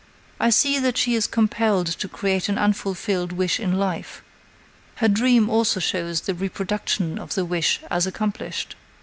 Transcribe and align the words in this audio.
I 0.39 0.49
see 0.49 0.79
that 0.79 0.97
she 0.97 1.13
is 1.13 1.27
compelled 1.27 1.85
to 1.85 2.07
create 2.07 2.49
an 2.49 2.57
unfulfilled 2.57 3.31
wish 3.31 3.59
in 3.59 3.77
life. 3.77 4.23
Her 4.95 5.07
dream 5.07 5.47
also 5.47 5.79
shows 5.79 6.21
the 6.21 6.33
reproduction 6.33 7.19
of 7.19 7.35
the 7.35 7.45
wish 7.45 7.79
as 7.91 8.07
accomplished. 8.07 8.75